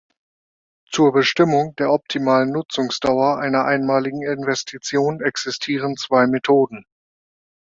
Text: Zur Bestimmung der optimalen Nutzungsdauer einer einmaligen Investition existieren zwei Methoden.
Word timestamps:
Zur 0.89 1.11
Bestimmung 1.13 1.75
der 1.75 1.91
optimalen 1.91 2.49
Nutzungsdauer 2.49 3.37
einer 3.37 3.65
einmaligen 3.65 4.23
Investition 4.23 5.21
existieren 5.21 5.95
zwei 5.95 6.25
Methoden. 6.25 6.85